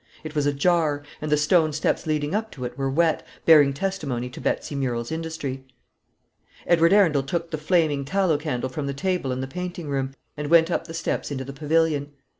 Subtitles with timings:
[0.23, 4.31] It was ajar, and the stone steps leading up to it were wet, bearing testimony
[4.31, 5.63] to Betsy Murrel's industry.
[6.65, 10.49] Edward Arundel took the flaming tallow candle from the table in the painting room, and
[10.49, 12.13] went up the steps into the pavilion.